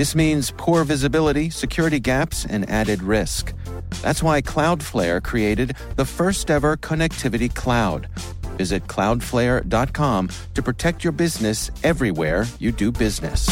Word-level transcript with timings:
This 0.00 0.14
means 0.14 0.50
poor 0.56 0.82
visibility, 0.84 1.50
security 1.50 2.00
gaps, 2.00 2.46
and 2.46 2.66
added 2.70 3.02
risk. 3.02 3.52
That's 4.00 4.22
why 4.22 4.40
Cloudflare 4.40 5.22
created 5.22 5.76
the 5.96 6.06
first 6.06 6.50
ever 6.50 6.78
connectivity 6.78 7.54
cloud. 7.54 8.08
Visit 8.56 8.86
cloudflare.com 8.86 10.30
to 10.54 10.62
protect 10.62 11.04
your 11.04 11.12
business 11.12 11.70
everywhere 11.84 12.46
you 12.58 12.72
do 12.72 12.90
business. 12.90 13.46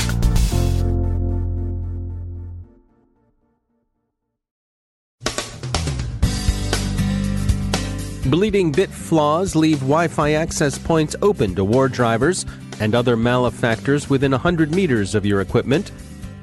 Bleeding 8.24 8.72
bit 8.72 8.88
flaws 8.88 9.54
leave 9.54 9.80
Wi 9.80 10.08
Fi 10.08 10.32
access 10.32 10.78
points 10.78 11.14
open 11.20 11.54
to 11.56 11.62
war 11.62 11.90
drivers 11.90 12.46
and 12.80 12.94
other 12.94 13.18
malefactors 13.18 14.08
within 14.08 14.30
100 14.30 14.74
meters 14.74 15.14
of 15.14 15.26
your 15.26 15.42
equipment. 15.42 15.92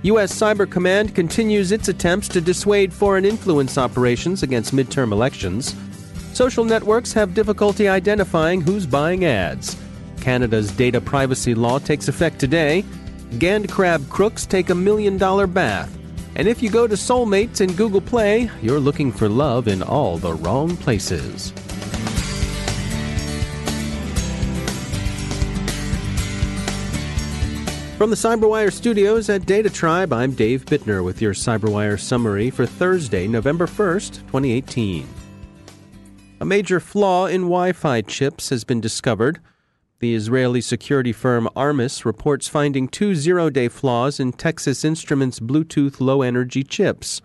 U.S. 0.06 0.40
Cyber 0.40 0.70
Command 0.70 1.16
continues 1.16 1.72
its 1.72 1.88
attempts 1.88 2.28
to 2.28 2.40
dissuade 2.40 2.94
foreign 2.94 3.26
influence 3.26 3.76
operations 3.76 4.44
against 4.44 4.72
midterm 4.72 5.12
elections. 5.12 5.76
Social 6.32 6.64
networks 6.64 7.12
have 7.14 7.34
difficulty 7.34 7.88
identifying 7.88 8.62
who's 8.62 8.86
buying 8.86 9.26
ads. 9.26 9.76
Canada's 10.22 10.70
data 10.70 11.02
privacy 11.02 11.56
law 11.56 11.80
takes 11.80 12.08
effect 12.08 12.38
today. 12.38 12.86
GandCrab 13.40 14.08
crooks 14.12 14.46
take 14.46 14.70
a 14.70 14.76
million 14.76 15.18
dollar 15.18 15.48
bath. 15.48 15.98
And 16.36 16.48
if 16.48 16.62
you 16.62 16.70
go 16.70 16.86
to 16.86 16.94
Soulmates 16.94 17.62
in 17.62 17.74
Google 17.74 18.02
Play, 18.02 18.52
you're 18.62 18.80
looking 18.80 19.12
for 19.12 19.28
love 19.28 19.68
in 19.68 19.82
all 19.82 20.20
the 20.20 20.34
wrong 20.36 20.78
places. 20.78 21.52
From 27.98 28.10
the 28.10 28.18
Cyberwire 28.18 28.74
studios 28.74 29.30
at 29.30 29.46
Data 29.46 29.70
Tribe, 29.70 30.12
I'm 30.12 30.34
Dave 30.34 30.66
Bittner 30.66 31.02
with 31.02 31.22
your 31.22 31.34
Cyberwire 31.34 31.98
summary 31.98 32.50
for 32.50 32.66
Thursday, 32.66 33.26
November 33.26 33.68
1st, 33.68 34.16
2018. 34.28 35.08
A 36.42 36.46
major 36.46 36.82
flaw 36.82 37.28
in 37.28 37.44
Wi 37.44 37.72
Fi 37.72 38.02
chips 38.02 38.50
has 38.50 38.66
been 38.66 38.82
discovered. 38.82 39.40
The 40.00 40.14
Israeli 40.14 40.60
security 40.60 41.14
firm 41.14 41.48
Armis 41.56 42.06
reports 42.06 42.50
finding 42.50 42.90
two 42.90 43.16
zero 43.16 43.50
day 43.50 43.70
flaws 43.70 44.20
in 44.20 44.34
Texas 44.34 44.84
Instruments 44.84 45.40
Bluetooth 45.40 46.02
low 46.02 46.22
energy 46.22 46.64
chips. 46.64 47.22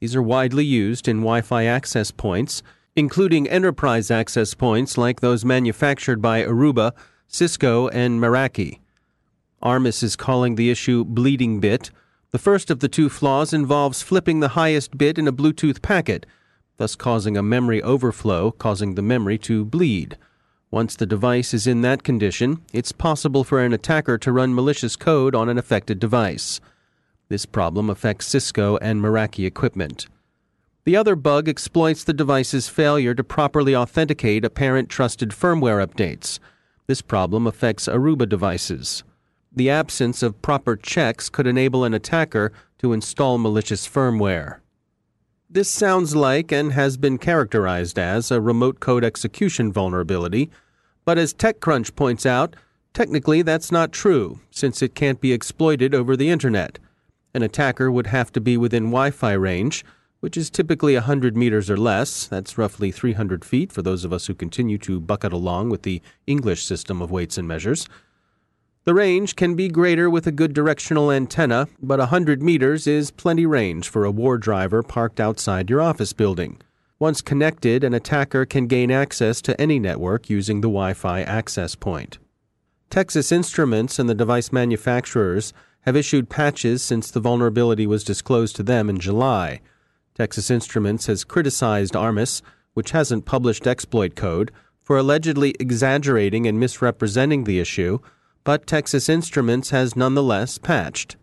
These 0.00 0.16
are 0.16 0.22
widely 0.22 0.64
used 0.64 1.08
in 1.08 1.18
Wi 1.18 1.42
Fi 1.42 1.64
access 1.64 2.10
points, 2.10 2.62
including 2.96 3.50
enterprise 3.50 4.10
access 4.10 4.54
points 4.54 4.96
like 4.96 5.20
those 5.20 5.44
manufactured 5.44 6.22
by 6.22 6.42
Aruba, 6.42 6.92
Cisco, 7.28 7.88
and 7.88 8.18
Meraki. 8.18 8.78
Armis 9.62 10.02
is 10.02 10.16
calling 10.16 10.54
the 10.54 10.70
issue 10.70 11.04
bleeding 11.04 11.60
bit. 11.60 11.90
The 12.30 12.38
first 12.38 12.70
of 12.70 12.80
the 12.80 12.88
two 12.88 13.08
flaws 13.08 13.52
involves 13.52 14.02
flipping 14.02 14.40
the 14.40 14.48
highest 14.48 14.98
bit 14.98 15.18
in 15.18 15.26
a 15.26 15.32
Bluetooth 15.32 15.80
packet, 15.80 16.26
thus 16.76 16.94
causing 16.94 17.36
a 17.36 17.42
memory 17.42 17.82
overflow, 17.82 18.50
causing 18.50 18.94
the 18.94 19.02
memory 19.02 19.38
to 19.38 19.64
bleed. 19.64 20.18
Once 20.70 20.94
the 20.94 21.06
device 21.06 21.54
is 21.54 21.66
in 21.66 21.80
that 21.80 22.02
condition, 22.02 22.60
it's 22.72 22.92
possible 22.92 23.44
for 23.44 23.62
an 23.62 23.72
attacker 23.72 24.18
to 24.18 24.32
run 24.32 24.54
malicious 24.54 24.94
code 24.94 25.34
on 25.34 25.48
an 25.48 25.56
affected 25.56 25.98
device. 25.98 26.60
This 27.28 27.46
problem 27.46 27.88
affects 27.88 28.26
Cisco 28.26 28.76
and 28.78 29.00
Meraki 29.00 29.46
equipment. 29.46 30.06
The 30.84 30.96
other 30.96 31.16
bug 31.16 31.48
exploits 31.48 32.04
the 32.04 32.12
device's 32.12 32.68
failure 32.68 33.14
to 33.14 33.24
properly 33.24 33.74
authenticate 33.74 34.44
apparent 34.44 34.90
trusted 34.90 35.30
firmware 35.30 35.84
updates. 35.84 36.38
This 36.86 37.00
problem 37.00 37.46
affects 37.46 37.88
Aruba 37.88 38.28
devices 38.28 39.02
the 39.56 39.70
absence 39.70 40.22
of 40.22 40.42
proper 40.42 40.76
checks 40.76 41.28
could 41.28 41.46
enable 41.46 41.82
an 41.82 41.94
attacker 41.94 42.52
to 42.78 42.92
install 42.92 43.38
malicious 43.38 43.88
firmware. 43.88 44.60
This 45.48 45.70
sounds 45.70 46.14
like 46.14 46.52
and 46.52 46.72
has 46.72 46.96
been 46.98 47.18
characterized 47.18 47.98
as 47.98 48.30
a 48.30 48.40
remote 48.40 48.80
code 48.80 49.02
execution 49.02 49.72
vulnerability, 49.72 50.50
but 51.06 51.16
as 51.16 51.32
TechCrunch 51.32 51.96
points 51.96 52.26
out, 52.26 52.54
technically 52.92 53.40
that's 53.40 53.72
not 53.72 53.92
true, 53.92 54.40
since 54.50 54.82
it 54.82 54.94
can't 54.94 55.20
be 55.20 55.32
exploited 55.32 55.94
over 55.94 56.16
the 56.16 56.28
Internet. 56.28 56.78
An 57.32 57.42
attacker 57.42 57.90
would 57.90 58.08
have 58.08 58.30
to 58.32 58.40
be 58.40 58.56
within 58.56 58.84
Wi 58.84 59.10
Fi 59.10 59.32
range, 59.32 59.84
which 60.20 60.36
is 60.36 60.50
typically 60.50 60.94
100 60.94 61.36
meters 61.36 61.70
or 61.70 61.76
less. 61.76 62.26
That's 62.26 62.58
roughly 62.58 62.90
300 62.90 63.44
feet 63.44 63.72
for 63.72 63.82
those 63.82 64.04
of 64.04 64.12
us 64.12 64.26
who 64.26 64.34
continue 64.34 64.78
to 64.78 65.00
bucket 65.00 65.32
along 65.32 65.70
with 65.70 65.82
the 65.82 66.02
English 66.26 66.64
system 66.64 67.00
of 67.00 67.10
weights 67.10 67.38
and 67.38 67.46
measures. 67.46 67.86
The 68.86 68.94
range 68.94 69.34
can 69.34 69.56
be 69.56 69.68
greater 69.68 70.08
with 70.08 70.28
a 70.28 70.32
good 70.32 70.54
directional 70.54 71.10
antenna, 71.10 71.66
but 71.82 71.98
100 71.98 72.40
meters 72.40 72.86
is 72.86 73.10
plenty 73.10 73.44
range 73.44 73.88
for 73.88 74.04
a 74.04 74.12
war 74.12 74.38
driver 74.38 74.84
parked 74.84 75.18
outside 75.18 75.68
your 75.68 75.82
office 75.82 76.12
building. 76.12 76.60
Once 77.00 77.20
connected, 77.20 77.82
an 77.82 77.94
attacker 77.94 78.46
can 78.46 78.68
gain 78.68 78.92
access 78.92 79.42
to 79.42 79.60
any 79.60 79.80
network 79.80 80.30
using 80.30 80.60
the 80.60 80.68
Wi 80.68 80.94
Fi 80.94 81.22
access 81.22 81.74
point. 81.74 82.18
Texas 82.88 83.32
Instruments 83.32 83.98
and 83.98 84.08
the 84.08 84.14
device 84.14 84.52
manufacturers 84.52 85.52
have 85.80 85.96
issued 85.96 86.30
patches 86.30 86.80
since 86.80 87.10
the 87.10 87.18
vulnerability 87.18 87.88
was 87.88 88.04
disclosed 88.04 88.54
to 88.54 88.62
them 88.62 88.88
in 88.88 89.00
July. 89.00 89.60
Texas 90.14 90.48
Instruments 90.48 91.06
has 91.06 91.24
criticized 91.24 91.96
Armis, 91.96 92.40
which 92.74 92.92
hasn't 92.92 93.24
published 93.24 93.66
exploit 93.66 94.14
code, 94.14 94.52
for 94.80 94.96
allegedly 94.96 95.56
exaggerating 95.58 96.46
and 96.46 96.60
misrepresenting 96.60 97.42
the 97.42 97.58
issue 97.58 97.98
but 98.46 98.64
Texas 98.64 99.08
Instruments 99.08 99.70
has 99.70 99.96
nonetheless 99.96 100.56
patched. 100.56 101.16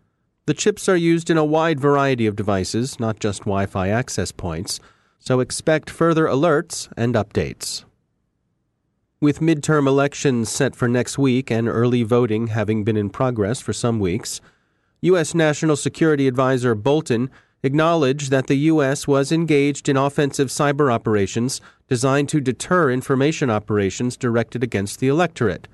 The 0.45 0.53
chips 0.53 0.89
are 0.89 0.97
used 0.97 1.29
in 1.29 1.37
a 1.37 1.45
wide 1.45 1.79
variety 1.79 2.25
of 2.25 2.35
devices, 2.35 2.99
not 2.99 3.21
just 3.21 3.43
Wi 3.43 3.65
Fi 3.65 3.87
access 3.87 4.33
points, 4.33 4.81
so 5.19 5.39
expect 5.39 5.89
further 5.89 6.25
alerts 6.25 6.89
and 6.97 7.15
updates. 7.15 7.85
With 9.21 9.39
midterm 9.39 9.87
elections 9.87 10.49
set 10.49 10.75
for 10.75 10.89
next 10.89 11.17
week 11.17 11.49
and 11.49 11.69
early 11.69 12.03
voting 12.03 12.47
having 12.47 12.83
been 12.83 12.97
in 12.97 13.09
progress 13.09 13.61
for 13.61 13.71
some 13.71 14.01
weeks, 14.01 14.41
U.S. 14.99 15.33
National 15.33 15.77
Security 15.77 16.27
Advisor 16.27 16.75
Bolton 16.75 17.29
acknowledged 17.63 18.31
that 18.31 18.47
the 18.47 18.67
U.S. 18.73 19.07
was 19.07 19.31
engaged 19.31 19.87
in 19.87 19.95
offensive 19.95 20.49
cyber 20.49 20.91
operations 20.91 21.61
designed 21.87 22.27
to 22.27 22.41
deter 22.41 22.91
information 22.91 23.49
operations 23.49 24.17
directed 24.17 24.61
against 24.61 24.99
the 24.99 25.07
electorate. 25.07 25.69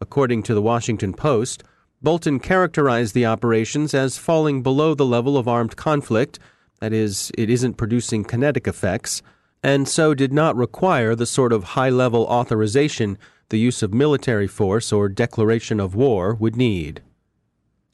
According 0.00 0.42
to 0.44 0.54
the 0.54 0.62
Washington 0.62 1.12
Post, 1.12 1.62
Bolton 2.02 2.40
characterized 2.40 3.14
the 3.14 3.26
operations 3.26 3.92
as 3.92 4.16
falling 4.16 4.62
below 4.62 4.94
the 4.94 5.04
level 5.04 5.36
of 5.36 5.46
armed 5.46 5.76
conflict, 5.76 6.38
that 6.80 6.92
is, 6.92 7.30
it 7.36 7.50
isn't 7.50 7.74
producing 7.74 8.24
kinetic 8.24 8.66
effects, 8.66 9.20
and 9.62 9.86
so 9.86 10.14
did 10.14 10.32
not 10.32 10.56
require 10.56 11.14
the 11.14 11.26
sort 11.26 11.52
of 11.52 11.64
high 11.64 11.90
level 11.90 12.24
authorization 12.24 13.18
the 13.50 13.58
use 13.58 13.82
of 13.82 13.92
military 13.92 14.46
force 14.46 14.92
or 14.92 15.08
declaration 15.08 15.78
of 15.78 15.94
war 15.94 16.34
would 16.34 16.56
need. 16.56 17.02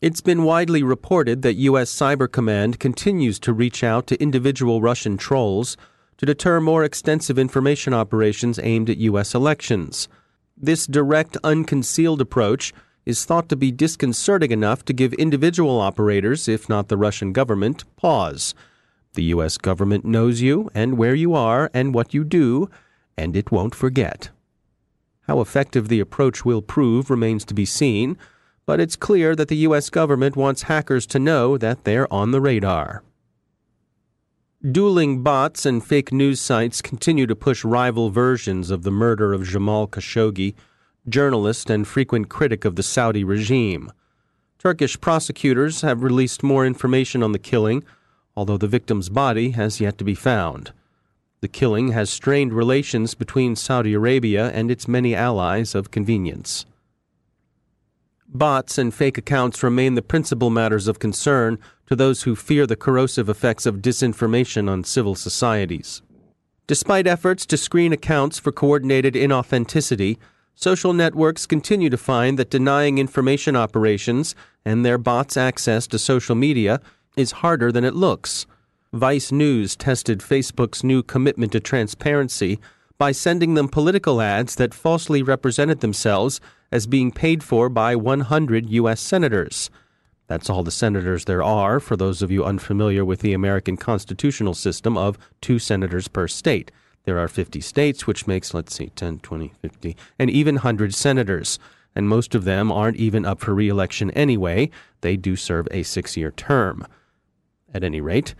It's 0.00 0.20
been 0.20 0.44
widely 0.44 0.82
reported 0.82 1.42
that 1.42 1.54
U.S. 1.54 1.90
Cyber 1.90 2.30
Command 2.30 2.78
continues 2.78 3.38
to 3.40 3.52
reach 3.52 3.82
out 3.82 4.06
to 4.06 4.22
individual 4.22 4.80
Russian 4.80 5.16
trolls 5.16 5.76
to 6.18 6.26
deter 6.26 6.60
more 6.60 6.84
extensive 6.84 7.38
information 7.38 7.92
operations 7.92 8.60
aimed 8.62 8.90
at 8.90 8.98
U.S. 8.98 9.34
elections. 9.34 10.08
This 10.58 10.86
direct, 10.86 11.36
unconcealed 11.44 12.20
approach 12.22 12.72
is 13.04 13.24
thought 13.24 13.48
to 13.50 13.56
be 13.56 13.70
disconcerting 13.70 14.50
enough 14.50 14.84
to 14.86 14.94
give 14.94 15.12
individual 15.14 15.80
operators, 15.80 16.48
if 16.48 16.68
not 16.68 16.88
the 16.88 16.96
Russian 16.96 17.32
government, 17.32 17.84
pause. 17.96 18.54
The 19.14 19.24
U.S. 19.24 19.58
government 19.58 20.04
knows 20.04 20.40
you 20.40 20.70
and 20.74 20.96
where 20.96 21.14
you 21.14 21.34
are 21.34 21.70
and 21.74 21.94
what 21.94 22.14
you 22.14 22.24
do, 22.24 22.70
and 23.18 23.36
it 23.36 23.52
won't 23.52 23.74
forget. 23.74 24.30
How 25.22 25.40
effective 25.40 25.88
the 25.88 26.00
approach 26.00 26.44
will 26.44 26.62
prove 26.62 27.10
remains 27.10 27.44
to 27.46 27.54
be 27.54 27.66
seen, 27.66 28.16
but 28.64 28.80
it's 28.80 28.96
clear 28.96 29.36
that 29.36 29.48
the 29.48 29.56
U.S. 29.68 29.90
government 29.90 30.36
wants 30.36 30.62
hackers 30.62 31.06
to 31.08 31.18
know 31.18 31.58
that 31.58 31.84
they're 31.84 32.12
on 32.12 32.30
the 32.30 32.40
radar. 32.40 33.02
Dueling 34.64 35.22
bots 35.22 35.66
and 35.66 35.84
fake 35.84 36.10
news 36.10 36.40
sites 36.40 36.80
continue 36.80 37.26
to 37.26 37.36
push 37.36 37.62
rival 37.62 38.08
versions 38.08 38.70
of 38.70 38.84
the 38.84 38.90
murder 38.90 39.34
of 39.34 39.44
Jamal 39.44 39.86
Khashoggi, 39.86 40.54
journalist 41.06 41.68
and 41.68 41.86
frequent 41.86 42.30
critic 42.30 42.64
of 42.64 42.74
the 42.74 42.82
Saudi 42.82 43.22
regime. 43.22 43.92
Turkish 44.58 44.98
prosecutors 44.98 45.82
have 45.82 46.02
released 46.02 46.42
more 46.42 46.64
information 46.64 47.22
on 47.22 47.32
the 47.32 47.38
killing, 47.38 47.84
although 48.34 48.56
the 48.56 48.66
victim's 48.66 49.10
body 49.10 49.50
has 49.50 49.78
yet 49.78 49.98
to 49.98 50.04
be 50.04 50.14
found. 50.14 50.72
The 51.42 51.48
killing 51.48 51.92
has 51.92 52.08
strained 52.08 52.54
relations 52.54 53.14
between 53.14 53.56
Saudi 53.56 53.92
Arabia 53.92 54.50
and 54.52 54.70
its 54.70 54.88
many 54.88 55.14
allies 55.14 55.74
of 55.74 55.90
convenience. 55.90 56.64
Bots 58.36 58.76
and 58.76 58.92
fake 58.92 59.16
accounts 59.16 59.62
remain 59.62 59.94
the 59.94 60.02
principal 60.02 60.50
matters 60.50 60.88
of 60.88 60.98
concern 60.98 61.58
to 61.86 61.96
those 61.96 62.24
who 62.24 62.36
fear 62.36 62.66
the 62.66 62.76
corrosive 62.76 63.30
effects 63.30 63.64
of 63.64 63.76
disinformation 63.76 64.68
on 64.68 64.84
civil 64.84 65.14
societies. 65.14 66.02
Despite 66.66 67.06
efforts 67.06 67.46
to 67.46 67.56
screen 67.56 67.94
accounts 67.94 68.38
for 68.38 68.52
coordinated 68.52 69.14
inauthenticity, 69.14 70.18
social 70.54 70.92
networks 70.92 71.46
continue 71.46 71.88
to 71.88 71.96
find 71.96 72.38
that 72.38 72.50
denying 72.50 72.98
information 72.98 73.56
operations 73.56 74.34
and 74.66 74.84
their 74.84 74.98
bots 74.98 75.38
access 75.38 75.86
to 75.86 75.98
social 75.98 76.34
media 76.34 76.82
is 77.16 77.40
harder 77.40 77.72
than 77.72 77.84
it 77.84 77.94
looks. 77.94 78.44
Vice 78.92 79.32
News 79.32 79.76
tested 79.76 80.18
Facebook's 80.18 80.84
new 80.84 81.02
commitment 81.02 81.52
to 81.52 81.60
transparency 81.60 82.60
by 82.98 83.12
sending 83.12 83.54
them 83.54 83.68
political 83.68 84.20
ads 84.20 84.56
that 84.56 84.74
falsely 84.74 85.22
represented 85.22 85.80
themselves 85.80 86.38
as 86.70 86.86
being 86.86 87.10
paid 87.10 87.42
for 87.42 87.68
by 87.68 87.96
100 87.96 88.70
U.S. 88.70 89.00
senators. 89.00 89.70
That's 90.26 90.50
all 90.50 90.64
the 90.64 90.70
senators 90.70 91.24
there 91.24 91.42
are, 91.42 91.78
for 91.78 91.96
those 91.96 92.22
of 92.22 92.30
you 92.30 92.44
unfamiliar 92.44 93.04
with 93.04 93.20
the 93.20 93.32
American 93.32 93.76
constitutional 93.76 94.54
system 94.54 94.96
of 94.96 95.18
two 95.40 95.58
senators 95.58 96.08
per 96.08 96.26
state. 96.26 96.72
There 97.04 97.18
are 97.18 97.28
50 97.28 97.60
states, 97.60 98.06
which 98.06 98.26
makes, 98.26 98.52
let's 98.52 98.74
see, 98.74 98.88
10, 98.88 99.20
20, 99.20 99.52
50, 99.62 99.96
and 100.18 100.28
even 100.28 100.56
100 100.56 100.92
senators. 100.92 101.58
And 101.94 102.08
most 102.08 102.34
of 102.34 102.44
them 102.44 102.72
aren't 102.72 102.96
even 102.96 103.24
up 103.24 103.40
for 103.40 103.54
re 103.54 103.68
election 103.68 104.10
anyway. 104.10 104.70
They 105.00 105.16
do 105.16 105.36
serve 105.36 105.68
a 105.70 105.84
six 105.84 106.16
year 106.16 106.32
term. 106.32 106.86
At 107.72 107.84
any 107.84 108.00
rate, 108.00 108.34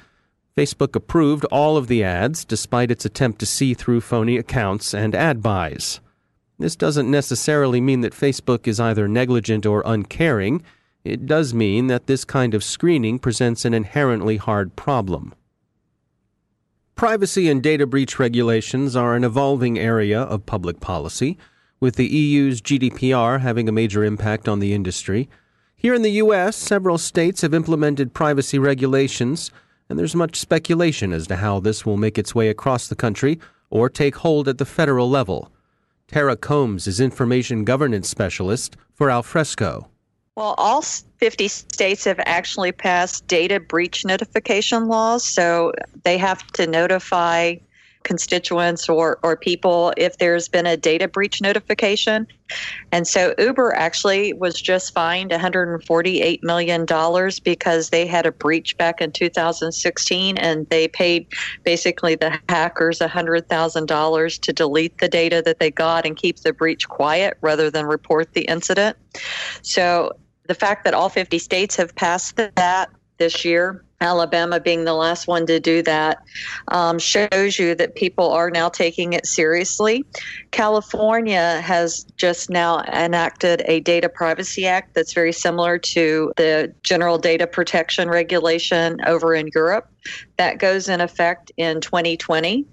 Facebook 0.57 0.97
approved 0.97 1.45
all 1.47 1.77
of 1.77 1.87
the 1.87 2.03
ads 2.03 2.45
despite 2.45 2.91
its 2.91 3.05
attempt 3.05 3.39
to 3.39 3.47
see 3.47 3.73
through 3.73 4.01
phony 4.01 4.37
accounts 4.37 4.93
and 4.93 5.15
ad 5.15 5.43
buys. 5.43 6.01
This 6.59 6.77
doesn't 6.77 7.11
necessarily 7.11 7.81
mean 7.81 8.01
that 8.01 8.15
Facebook 8.15 8.67
is 8.67 8.81
either 8.81 9.09
negligent 9.09 9.67
or 9.67 9.83
uncaring 9.85 10.63
it 11.07 11.25
does 11.25 11.55
mean 11.55 11.87
that 11.87 12.09
this 12.09 12.25
kind 12.25 12.53
of 12.53 12.65
screening 12.65 13.21
presents 13.21 13.65
an 13.65 13.73
inherently 13.73 14.39
hard 14.39 14.75
problem. 14.75 15.35
Privacy 16.97 17.49
and 17.49 17.63
data 17.63 17.87
breach 17.87 18.19
regulations 18.19 18.97
are 18.97 19.15
an 19.15 19.23
evolving 19.23 19.79
area 19.79 20.21
of 20.21 20.47
public 20.47 20.81
policy, 20.81 21.39
with 21.79 21.95
the 21.95 22.09
EU's 22.09 22.61
GDPR 22.61 23.41
having 23.41 23.69
a 23.69 23.73
major 23.73 24.03
impact 24.03 24.49
on 24.49 24.59
the 24.59 24.75
industry. 24.75 25.29
Here 25.77 25.95
in 25.95 26.03
the 26.03 26.19
U.S., 26.23 26.57
several 26.57 26.99
states 26.99 27.43
have 27.43 27.55
implemented 27.55 28.13
privacy 28.13 28.59
regulations, 28.59 29.53
and 29.89 29.97
there's 29.97 30.17
much 30.17 30.41
speculation 30.41 31.13
as 31.13 31.29
to 31.29 31.37
how 31.37 31.61
this 31.61 31.87
will 31.87 31.99
make 31.99 32.19
its 32.19 32.35
way 32.35 32.49
across 32.49 32.89
the 32.89 32.97
country 32.97 33.39
or 33.71 33.89
take 33.89 34.17
hold 34.17 34.49
at 34.49 34.59
the 34.59 34.65
federal 34.65 35.09
level. 35.09 35.53
Tara 36.09 36.37
Combs 36.37 36.87
is 36.87 37.01
Information 37.01 37.65
Governance 37.65 38.09
Specialist 38.09 38.77
for 38.95 39.11
Alfresco. 39.11 39.89
Well, 40.37 40.55
all 40.57 40.83
50 40.83 41.49
states 41.49 42.05
have 42.05 42.21
actually 42.27 42.71
passed 42.71 43.27
data 43.27 43.59
breach 43.59 44.05
notification 44.05 44.87
laws. 44.87 45.25
So 45.25 45.73
they 46.05 46.17
have 46.19 46.47
to 46.53 46.67
notify 46.69 47.57
constituents 48.07 48.89
or, 48.89 49.19
or 49.25 49.37
people 49.37 49.93
if 49.97 50.17
there's 50.19 50.49
been 50.49 50.65
a 50.65 50.77
data 50.77 51.09
breach 51.09 51.43
notification. 51.43 52.27
And 52.93 53.07
so 53.07 53.35
Uber 53.37 53.75
actually 53.75 54.33
was 54.33 54.63
just 54.63 54.95
fined 54.95 55.33
$148 55.33 56.43
million 56.45 56.87
because 57.43 57.91
they 57.91 58.07
had 58.07 58.25
a 58.25 58.31
breach 58.31 58.79
back 58.79 59.01
in 59.01 59.11
2016 59.11 60.39
and 60.39 60.69
they 60.69 60.87
paid 60.87 61.27
basically 61.65 62.15
the 62.15 62.39
hackers 62.49 63.01
$100,000 63.01 64.41
to 64.41 64.53
delete 64.53 64.99
the 64.99 65.09
data 65.09 65.43
that 65.45 65.59
they 65.59 65.73
got 65.73 66.07
and 66.07 66.17
keep 66.17 66.39
the 66.39 66.53
breach 66.53 66.89
quiet 66.89 67.37
rather 67.41 67.71
than 67.71 67.87
report 67.87 68.33
the 68.35 68.43
incident. 68.43 68.97
So 69.63 70.13
the 70.47 70.55
fact 70.55 70.85
that 70.85 70.95
all 70.95 71.09
50 71.09 71.39
states 71.41 71.75
have 71.75 71.93
passed 71.97 72.37
that 72.37 72.89
this 73.19 73.45
year, 73.45 73.85
Alabama 74.01 74.61
being 74.61 74.85
the 74.85 74.93
last 74.93 75.27
one 75.27 75.47
to 75.47 75.59
do 75.59 75.83
that, 75.83 76.19
um, 76.69 76.99
shows 76.99 77.59
you 77.59 77.75
that 77.75 77.95
people 77.95 78.31
are 78.31 78.51
now 78.51 78.69
taking 78.69 79.15
it 79.15 79.27
seriously. 79.27 80.05
California 80.51 81.61
has 81.63 82.05
just 82.17 82.51
now 82.51 82.83
enacted 82.83 83.63
a 83.67 83.81
Data 83.81 84.09
Privacy 84.09 84.67
Act 84.67 84.95
that's 84.95 85.15
very 85.15 85.33
similar 85.33 85.79
to 85.79 86.33
the 86.37 86.75
General 86.83 87.19
Data 87.19 87.47
Protection 87.47 88.09
Regulation 88.11 88.99
over 89.07 89.35
in 89.35 89.49
Europe. 89.55 89.91
That 90.37 90.59
goes 90.59 90.89
in 90.89 91.01
effect 91.01 91.51
in 91.57 91.81
2020. 91.81 92.67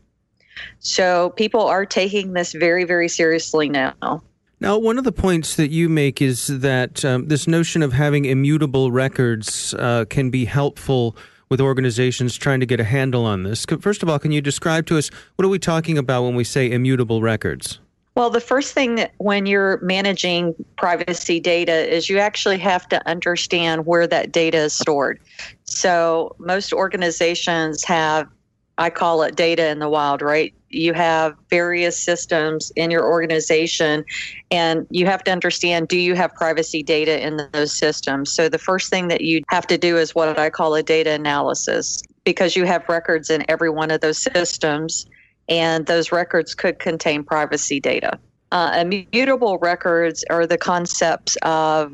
So 0.80 1.32
people 1.32 1.62
are 1.62 1.86
taking 1.86 2.34
this 2.34 2.52
very, 2.54 2.84
very 2.84 3.08
seriously 3.08 3.70
now. 3.70 4.22
Now, 4.64 4.78
one 4.78 4.98
of 4.98 5.04
the 5.04 5.12
points 5.12 5.58
that 5.58 5.72
you 5.72 5.90
make 5.90 6.22
is 6.22 6.48
that 6.48 7.04
um, 7.04 7.28
this 7.28 7.48
notion 7.48 7.84
of 7.84 7.92
having 7.92 8.24
immutable 8.24 8.94
records 8.94 9.74
uh, 9.74 10.06
can 10.10 10.30
be 10.30 10.46
helpful 10.46 11.18
with 11.50 11.60
organizations 11.60 12.38
trying 12.38 12.62
to 12.62 12.66
get 12.66 12.80
a 12.80 12.86
handle 12.86 13.26
on 13.26 13.44
this. 13.44 13.66
First 13.82 14.04
of 14.04 14.10
all, 14.10 14.20
can 14.20 14.32
you 14.32 14.40
describe 14.40 14.86
to 14.86 14.98
us 14.98 15.10
what 15.36 15.46
are 15.46 15.50
we 15.50 15.60
talking 15.60 15.98
about 15.98 16.24
when 16.24 16.36
we 16.36 16.46
say 16.46 16.72
immutable 16.72 17.22
records? 17.22 17.80
Well, 18.16 18.30
the 18.30 18.40
first 18.40 18.74
thing 18.74 19.06
when 19.18 19.46
you're 19.48 19.82
managing 19.82 20.56
privacy 20.78 21.42
data 21.42 21.94
is 21.94 22.10
you 22.10 22.20
actually 22.20 22.60
have 22.60 22.88
to 22.88 23.06
understand 23.06 23.86
where 23.86 24.08
that 24.08 24.32
data 24.32 24.60
is 24.60 24.74
stored. 24.74 25.20
So, 25.66 26.38
most 26.40 26.72
organizations 26.72 27.84
have 27.84 28.30
I 28.78 28.90
call 28.90 29.22
it 29.22 29.36
data 29.36 29.68
in 29.68 29.80
the 29.80 29.90
wild, 29.90 30.22
right? 30.22 30.54
You 30.70 30.94
have 30.94 31.36
various 31.50 32.02
systems 32.02 32.72
in 32.76 32.90
your 32.90 33.06
organization, 33.06 34.04
and 34.50 34.88
you 34.90 35.06
have 35.06 35.24
to 35.26 35.32
understand 35.32 35.88
do 35.88 35.98
you 35.98 36.16
have 36.16 36.34
privacy 36.34 36.82
data 36.82 37.24
in 37.26 37.40
those 37.52 37.78
systems? 37.78 38.32
So, 38.32 38.50
the 38.50 38.58
first 38.58 38.90
thing 38.90 39.10
that 39.10 39.22
you 39.22 39.44
have 39.50 39.68
to 39.68 39.78
do 39.78 39.98
is 39.98 40.16
what 40.16 40.40
I 40.40 40.50
call 40.50 40.74
a 40.74 40.82
data 40.82 41.12
analysis 41.12 42.02
because 42.24 42.56
you 42.56 42.66
have 42.66 42.88
records 42.90 43.30
in 43.30 43.46
every 43.48 43.70
one 43.70 43.92
of 43.92 44.02
those 44.02 44.18
systems, 44.18 45.06
and 45.48 45.86
those 45.86 46.12
records 46.12 46.56
could 46.56 46.80
contain 46.80 47.24
privacy 47.24 47.80
data. 47.80 48.18
Uh, 48.52 48.72
immutable 48.80 49.58
records 49.60 50.24
are 50.30 50.48
the 50.48 50.58
concepts 50.58 51.36
of 51.44 51.94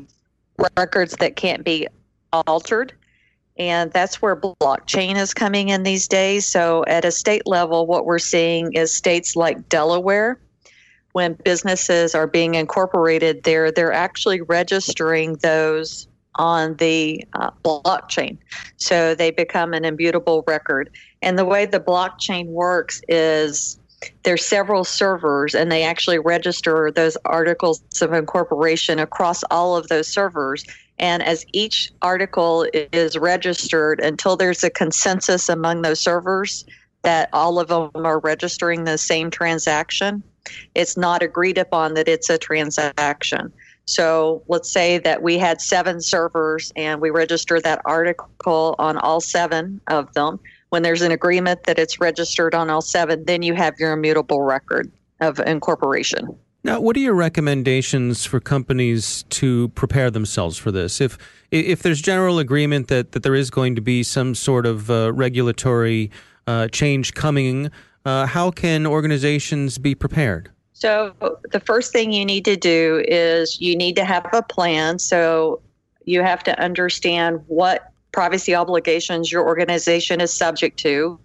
records 0.76 1.16
that 1.16 1.36
can't 1.36 1.64
be 1.64 1.86
altered 2.32 2.94
and 3.60 3.92
that's 3.92 4.22
where 4.22 4.34
blockchain 4.34 5.16
is 5.16 5.34
coming 5.34 5.68
in 5.68 5.82
these 5.82 6.08
days. 6.08 6.46
So, 6.46 6.82
at 6.86 7.04
a 7.04 7.10
state 7.10 7.46
level, 7.46 7.86
what 7.86 8.06
we're 8.06 8.18
seeing 8.18 8.72
is 8.72 8.90
states 8.90 9.36
like 9.36 9.68
Delaware, 9.68 10.40
when 11.12 11.34
businesses 11.44 12.14
are 12.14 12.26
being 12.26 12.54
incorporated 12.54 13.42
there, 13.42 13.70
they're 13.70 13.92
actually 13.92 14.40
registering 14.40 15.34
those 15.42 16.08
on 16.36 16.74
the 16.76 17.22
uh, 17.34 17.50
blockchain. 17.62 18.38
So, 18.78 19.14
they 19.14 19.30
become 19.30 19.74
an 19.74 19.84
immutable 19.84 20.42
record. 20.46 20.88
And 21.20 21.38
the 21.38 21.44
way 21.44 21.66
the 21.66 21.80
blockchain 21.80 22.46
works 22.46 23.02
is 23.08 23.78
there's 24.22 24.42
several 24.42 24.84
servers 24.84 25.54
and 25.54 25.70
they 25.70 25.82
actually 25.82 26.18
register 26.18 26.90
those 26.90 27.18
articles 27.26 27.82
of 28.00 28.14
incorporation 28.14 28.98
across 28.98 29.44
all 29.50 29.76
of 29.76 29.88
those 29.88 30.08
servers 30.08 30.64
and 31.00 31.22
as 31.22 31.46
each 31.52 31.90
article 32.02 32.66
is 32.74 33.16
registered, 33.16 34.00
until 34.00 34.36
there's 34.36 34.62
a 34.62 34.70
consensus 34.70 35.48
among 35.48 35.80
those 35.82 35.98
servers 35.98 36.64
that 37.02 37.30
all 37.32 37.58
of 37.58 37.68
them 37.68 37.90
are 37.94 38.20
registering 38.20 38.84
the 38.84 38.98
same 38.98 39.30
transaction, 39.30 40.22
it's 40.74 40.98
not 40.98 41.22
agreed 41.22 41.56
upon 41.56 41.94
that 41.94 42.06
it's 42.06 42.28
a 42.28 42.36
transaction. 42.36 43.50
So 43.86 44.42
let's 44.46 44.70
say 44.70 44.98
that 44.98 45.22
we 45.22 45.38
had 45.38 45.62
seven 45.62 46.02
servers 46.02 46.70
and 46.76 47.00
we 47.00 47.08
registered 47.08 47.64
that 47.64 47.80
article 47.86 48.74
on 48.78 48.98
all 48.98 49.20
seven 49.20 49.80
of 49.88 50.12
them. 50.12 50.38
When 50.68 50.82
there's 50.82 51.02
an 51.02 51.12
agreement 51.12 51.64
that 51.64 51.78
it's 51.78 51.98
registered 51.98 52.54
on 52.54 52.68
all 52.68 52.82
seven, 52.82 53.24
then 53.24 53.42
you 53.42 53.54
have 53.54 53.74
your 53.78 53.92
immutable 53.92 54.42
record 54.42 54.92
of 55.20 55.40
incorporation. 55.40 56.38
Now, 56.62 56.78
what 56.80 56.94
are 56.96 57.00
your 57.00 57.14
recommendations 57.14 58.26
for 58.26 58.38
companies 58.38 59.24
to 59.30 59.68
prepare 59.70 60.10
themselves 60.10 60.58
for 60.58 60.70
this? 60.70 61.00
If 61.00 61.16
if 61.50 61.82
there's 61.82 62.00
general 62.02 62.38
agreement 62.38 62.88
that, 62.88 63.12
that 63.12 63.22
there 63.22 63.34
is 63.34 63.50
going 63.50 63.74
to 63.76 63.80
be 63.80 64.02
some 64.02 64.34
sort 64.34 64.66
of 64.66 64.90
uh, 64.90 65.12
regulatory 65.12 66.10
uh, 66.46 66.68
change 66.68 67.14
coming, 67.14 67.70
uh, 68.04 68.26
how 68.26 68.50
can 68.50 68.86
organizations 68.86 69.78
be 69.78 69.94
prepared? 69.94 70.50
So, 70.74 71.14
the 71.50 71.60
first 71.60 71.92
thing 71.92 72.12
you 72.12 72.24
need 72.24 72.44
to 72.44 72.56
do 72.56 73.04
is 73.08 73.60
you 73.60 73.76
need 73.76 73.96
to 73.96 74.04
have 74.04 74.26
a 74.32 74.42
plan. 74.42 74.98
So, 74.98 75.60
you 76.04 76.22
have 76.22 76.42
to 76.44 76.58
understand 76.60 77.42
what 77.46 77.92
privacy 78.12 78.54
obligations 78.54 79.30
your 79.30 79.46
organization 79.46 80.20
is 80.20 80.32
subject 80.32 80.78
to 80.80 81.18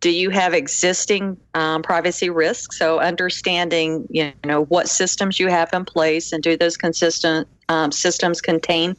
do 0.00 0.10
you 0.10 0.30
have 0.30 0.52
existing 0.52 1.36
um, 1.54 1.82
privacy 1.82 2.28
risks? 2.28 2.78
So 2.78 2.98
understanding, 2.98 4.06
you 4.10 4.32
know, 4.44 4.64
what 4.64 4.88
systems 4.88 5.38
you 5.38 5.48
have 5.48 5.72
in 5.72 5.84
place 5.84 6.32
and 6.32 6.42
do 6.42 6.56
those 6.56 6.76
consistent 6.76 7.46
um, 7.68 7.92
systems 7.92 8.40
contain 8.40 8.96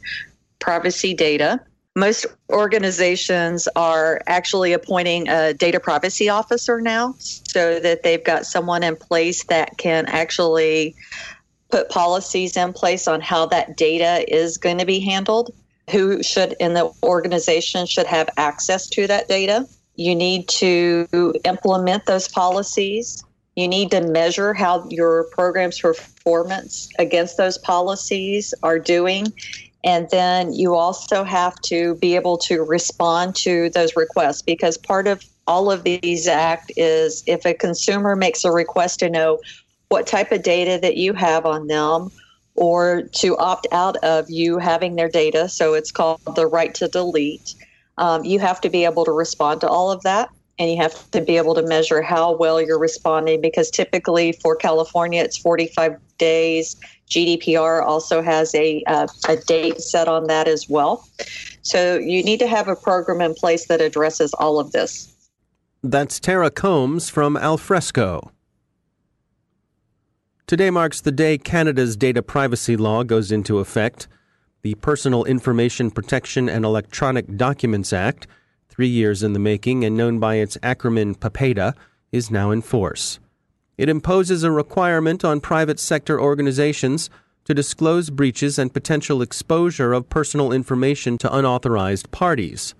privacy 0.60 1.14
data? 1.14 1.60
most 1.96 2.26
organizations 2.50 3.68
are 3.76 4.20
actually 4.26 4.72
appointing 4.72 5.28
a 5.28 5.54
data 5.54 5.78
privacy 5.78 6.28
officer 6.28 6.80
now 6.80 7.14
so 7.18 7.78
that 7.78 8.02
they've 8.02 8.24
got 8.24 8.46
someone 8.46 8.82
in 8.82 8.96
place 8.96 9.44
that 9.44 9.76
can 9.78 10.04
actually 10.06 10.94
put 11.70 11.88
policies 11.88 12.56
in 12.56 12.72
place 12.72 13.06
on 13.06 13.20
how 13.20 13.46
that 13.46 13.76
data 13.76 14.24
is 14.32 14.58
going 14.58 14.78
to 14.78 14.84
be 14.84 14.98
handled 14.98 15.54
who 15.90 16.22
should 16.22 16.56
in 16.58 16.74
the 16.74 16.90
organization 17.02 17.86
should 17.86 18.06
have 18.06 18.28
access 18.36 18.88
to 18.88 19.06
that 19.06 19.28
data 19.28 19.66
you 19.96 20.14
need 20.14 20.48
to 20.48 21.34
implement 21.44 22.06
those 22.06 22.28
policies 22.28 23.24
you 23.56 23.68
need 23.68 23.92
to 23.92 24.00
measure 24.00 24.52
how 24.52 24.84
your 24.88 25.24
program's 25.30 25.78
performance 25.78 26.88
against 26.98 27.36
those 27.36 27.58
policies 27.58 28.52
are 28.62 28.78
doing 28.78 29.32
and 29.84 30.08
then 30.10 30.52
you 30.52 30.74
also 30.74 31.24
have 31.24 31.54
to 31.60 31.94
be 31.96 32.16
able 32.16 32.38
to 32.38 32.62
respond 32.62 33.36
to 33.36 33.68
those 33.70 33.94
requests 33.96 34.40
because 34.40 34.78
part 34.78 35.06
of 35.06 35.22
all 35.46 35.70
of 35.70 35.84
these 35.84 36.26
act 36.26 36.72
is 36.76 37.22
if 37.26 37.44
a 37.44 37.52
consumer 37.52 38.16
makes 38.16 38.44
a 38.44 38.50
request 38.50 39.00
to 39.00 39.10
know 39.10 39.38
what 39.90 40.06
type 40.06 40.32
of 40.32 40.42
data 40.42 40.78
that 40.80 40.96
you 40.96 41.12
have 41.12 41.44
on 41.44 41.66
them 41.66 42.10
or 42.54 43.02
to 43.12 43.36
opt 43.36 43.66
out 43.72 43.96
of 43.98 44.30
you 44.30 44.58
having 44.58 44.96
their 44.96 45.08
data. 45.08 45.48
So 45.48 45.74
it's 45.74 45.90
called 45.90 46.20
the 46.34 46.46
right 46.46 46.74
to 46.76 46.88
delete. 46.88 47.54
Um, 47.98 48.24
you 48.24 48.38
have 48.40 48.60
to 48.62 48.68
be 48.68 48.84
able 48.84 49.04
to 49.04 49.12
respond 49.12 49.60
to 49.62 49.68
all 49.68 49.90
of 49.90 50.02
that 50.02 50.28
and 50.58 50.70
you 50.70 50.76
have 50.76 51.10
to 51.10 51.20
be 51.20 51.36
able 51.36 51.54
to 51.54 51.62
measure 51.62 52.00
how 52.00 52.34
well 52.36 52.60
you're 52.60 52.78
responding 52.78 53.40
because 53.40 53.70
typically 53.70 54.32
for 54.32 54.54
California 54.54 55.22
it's 55.22 55.36
45 55.36 55.98
days. 56.18 56.76
GDPR 57.10 57.84
also 57.84 58.22
has 58.22 58.54
a 58.54 58.82
uh, 58.86 59.06
a 59.28 59.36
date 59.36 59.80
set 59.80 60.08
on 60.08 60.26
that 60.28 60.48
as 60.48 60.68
well. 60.68 61.06
So 61.62 61.96
you 61.96 62.22
need 62.22 62.38
to 62.38 62.46
have 62.46 62.68
a 62.68 62.76
program 62.76 63.20
in 63.20 63.34
place 63.34 63.66
that 63.66 63.80
addresses 63.80 64.32
all 64.34 64.58
of 64.58 64.72
this. 64.72 65.12
That's 65.82 66.18
Tara 66.18 66.50
Combs 66.50 67.10
from 67.10 67.36
Alfresco. 67.36 68.30
Today 70.46 70.70
marks 70.70 71.00
the 71.00 71.12
day 71.12 71.36
Canada's 71.36 71.96
data 71.96 72.22
privacy 72.22 72.76
law 72.76 73.02
goes 73.02 73.32
into 73.32 73.58
effect. 73.58 74.08
The 74.64 74.74
Personal 74.76 75.24
Information 75.24 75.90
Protection 75.90 76.48
and 76.48 76.64
Electronic 76.64 77.36
Documents 77.36 77.92
Act 77.92 78.26
three 78.74 78.88
years 78.88 79.22
in 79.22 79.34
the 79.34 79.38
making 79.38 79.84
and 79.84 79.96
known 79.96 80.18
by 80.18 80.36
its 80.36 80.56
acronym 80.58 81.16
PIPEDA, 81.16 81.74
is 82.10 82.30
now 82.30 82.50
in 82.50 82.60
force. 82.60 83.20
It 83.78 83.88
imposes 83.88 84.42
a 84.42 84.50
requirement 84.50 85.24
on 85.24 85.40
private 85.40 85.78
sector 85.78 86.20
organizations 86.20 87.08
to 87.44 87.54
disclose 87.54 88.10
breaches 88.10 88.58
and 88.58 88.72
potential 88.72 89.22
exposure 89.22 89.92
of 89.92 90.08
personal 90.08 90.50
information 90.50 91.18
to 91.18 91.36
unauthorized 91.36 92.10
parties. 92.10 92.74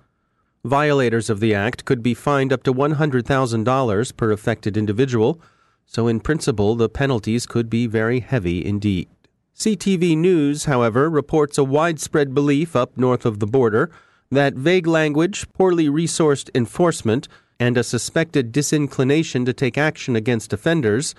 Violators 0.65 1.31
of 1.31 1.39
the 1.39 1.55
Act 1.55 1.85
could 1.85 2.03
be 2.03 2.15
fined 2.15 2.53
up 2.53 2.63
to 2.65 2.75
$100,000 2.75 4.17
per 4.17 4.33
affected 4.33 4.77
individual, 4.77 5.41
so 5.87 6.09
in 6.09 6.19
principle, 6.19 6.75
the 6.75 6.89
penalties 6.89 7.47
could 7.47 7.69
be 7.69 7.87
very 7.87 8.21
heavy 8.21 8.65
indeed. 8.65 9.07
CTV 9.57 10.17
News, 10.17 10.65
however, 10.65 11.09
reports 11.09 11.57
a 11.59 11.65
widespread 11.65 12.35
belief 12.35 12.75
up 12.75 12.97
north 12.97 13.25
of 13.25 13.39
the 13.39 13.47
border 13.47 13.89
that 14.29 14.55
vague 14.55 14.87
language, 14.87 15.47
poorly 15.53 15.89
resourced 15.89 16.51
enforcement, 16.57 17.29
and 17.61 17.79
a 17.79 17.85
suspected 17.85 18.51
disinclination 18.51 19.45
to 19.45 19.53
take 19.53 19.79
action 19.79 20.17
against 20.17 20.53
offenders 20.53 21.15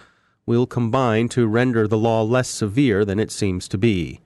will 0.45 0.67
combine 0.67 1.29
to 1.29 1.47
render 1.47 1.87
the 1.87 1.97
law 1.97 2.23
less 2.23 2.49
severe 2.49 3.05
than 3.05 3.19
it 3.19 3.31
seems 3.31 3.69
to 3.69 3.77
be. 3.77 4.19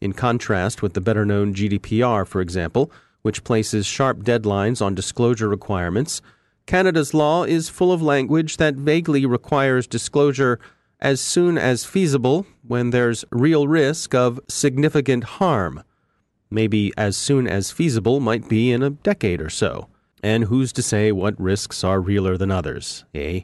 In 0.00 0.12
contrast 0.12 0.80
with 0.80 0.94
the 0.94 1.00
better 1.00 1.26
known 1.26 1.52
GDPR, 1.52 2.28
for 2.28 2.40
example, 2.40 2.92
which 3.22 3.42
places 3.42 3.86
sharp 3.86 4.18
deadlines 4.18 4.80
on 4.80 4.94
disclosure 4.94 5.48
requirements, 5.48 6.22
Canada's 6.66 7.12
law 7.12 7.42
is 7.42 7.68
full 7.68 7.90
of 7.90 8.00
language 8.00 8.58
that 8.58 8.76
vaguely 8.76 9.26
requires 9.26 9.88
disclosure 9.88 10.60
as 11.00 11.20
soon 11.20 11.58
as 11.58 11.84
feasible 11.84 12.46
when 12.66 12.90
there's 12.90 13.24
real 13.30 13.68
risk 13.68 14.14
of 14.14 14.40
significant 14.48 15.24
harm 15.24 15.82
maybe 16.50 16.92
as 16.96 17.16
soon 17.16 17.46
as 17.46 17.70
feasible 17.70 18.20
might 18.20 18.48
be 18.48 18.72
in 18.72 18.82
a 18.82 18.90
decade 18.90 19.40
or 19.40 19.50
so. 19.50 19.88
And 20.22 20.44
who's 20.44 20.72
to 20.74 20.82
say 20.82 21.12
what 21.12 21.38
risks 21.40 21.84
are 21.84 22.00
realer 22.00 22.36
than 22.36 22.50
others, 22.50 23.04
eh? 23.14 23.42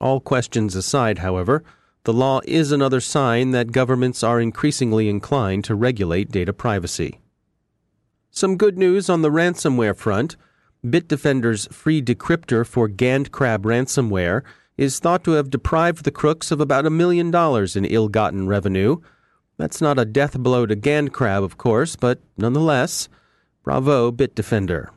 All 0.00 0.20
questions 0.20 0.74
aside, 0.74 1.18
however, 1.18 1.62
the 2.04 2.12
law 2.12 2.40
is 2.44 2.72
another 2.72 3.00
sign 3.00 3.50
that 3.50 3.72
governments 3.72 4.22
are 4.22 4.40
increasingly 4.40 5.08
inclined 5.08 5.64
to 5.64 5.74
regulate 5.74 6.30
data 6.30 6.52
privacy. 6.52 7.20
Some 8.30 8.56
good 8.56 8.78
news 8.78 9.08
on 9.08 9.22
the 9.22 9.30
ransomware 9.30 9.96
front. 9.96 10.36
Bitdefender's 10.84 11.66
free 11.72 12.00
decryptor 12.00 12.64
for 12.64 12.88
GandCrab 12.88 13.58
ransomware 13.58 14.42
is 14.78 14.98
thought 14.98 15.22
to 15.24 15.32
have 15.32 15.50
deprived 15.50 16.04
the 16.04 16.10
crooks 16.10 16.50
of 16.50 16.60
about 16.60 16.86
a 16.86 16.90
million 16.90 17.30
dollars 17.30 17.76
in 17.76 17.84
ill 17.84 18.08
gotten 18.08 18.48
revenue 18.48 18.98
that's 19.58 19.80
not 19.80 19.98
a 19.98 20.04
death 20.04 20.38
blow 20.38 20.66
to 20.66 20.76
GandCrab, 20.76 21.42
of 21.42 21.58
course, 21.58 21.96
but 21.96 22.20
nonetheless, 22.36 23.08
bravo, 23.64 24.12
Bitdefender. 24.12 24.90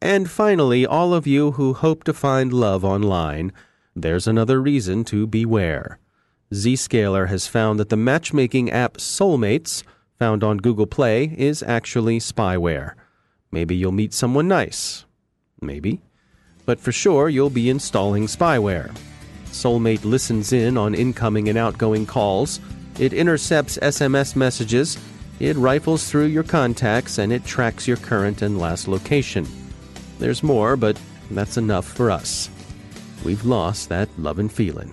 And 0.00 0.30
finally, 0.30 0.86
all 0.86 1.12
of 1.12 1.26
you 1.26 1.52
who 1.52 1.74
hope 1.74 2.04
to 2.04 2.14
find 2.14 2.52
love 2.52 2.84
online, 2.84 3.52
there's 3.96 4.28
another 4.28 4.62
reason 4.62 5.02
to 5.06 5.26
beware. 5.26 5.98
Zscaler 6.54 7.28
has 7.28 7.48
found 7.48 7.80
that 7.80 7.88
the 7.88 7.96
matchmaking 7.96 8.70
app 8.70 8.98
Soulmates, 8.98 9.82
found 10.20 10.44
on 10.44 10.58
Google 10.58 10.86
Play, 10.86 11.34
is 11.36 11.62
actually 11.64 12.20
spyware. 12.20 12.92
Maybe 13.50 13.74
you'll 13.74 13.90
meet 13.90 14.14
someone 14.14 14.46
nice. 14.46 15.04
Maybe. 15.60 16.00
But 16.68 16.78
for 16.78 16.92
sure, 16.92 17.30
you'll 17.30 17.48
be 17.48 17.70
installing 17.70 18.26
spyware. 18.26 18.94
Soulmate 19.46 20.04
listens 20.04 20.52
in 20.52 20.76
on 20.76 20.94
incoming 20.94 21.48
and 21.48 21.56
outgoing 21.56 22.04
calls 22.04 22.60
it 22.98 23.14
intercepts 23.14 23.78
SMS 23.78 24.36
messages, 24.36 24.98
it 25.40 25.56
rifles 25.56 26.10
through 26.10 26.26
your 26.26 26.42
contacts, 26.42 27.16
and 27.16 27.32
it 27.32 27.46
tracks 27.46 27.88
your 27.88 27.96
current 27.96 28.42
and 28.42 28.58
last 28.58 28.86
location. 28.86 29.46
There's 30.18 30.42
more, 30.42 30.76
but 30.76 31.00
that's 31.30 31.56
enough 31.56 31.86
for 31.86 32.10
us. 32.10 32.50
We've 33.24 33.46
lost 33.46 33.88
that 33.88 34.10
love 34.18 34.38
and 34.38 34.52
feeling. 34.52 34.92